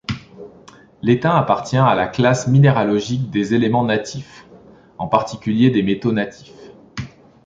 L'étain 1.03 1.35
appartient 1.35 1.77
à 1.77 1.93
la 1.93 2.07
classe 2.07 2.47
minéralogique 2.47 3.29
des 3.29 3.53
éléments 3.53 3.83
natifs, 3.83 4.47
en 4.97 5.07
particulier 5.07 5.69
des 5.69 5.83
métaux 5.83 6.11
natifs. 6.11 6.71